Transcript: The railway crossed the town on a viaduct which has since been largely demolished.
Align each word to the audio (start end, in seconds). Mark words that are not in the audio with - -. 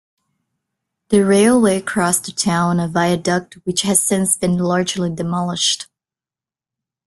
The 1.09 1.23
railway 1.23 1.79
crossed 1.79 2.25
the 2.25 2.31
town 2.31 2.79
on 2.79 2.79
a 2.79 2.87
viaduct 2.91 3.59
which 3.65 3.83
has 3.83 4.01
since 4.01 4.35
been 4.35 4.57
largely 4.57 5.11
demolished. 5.13 5.89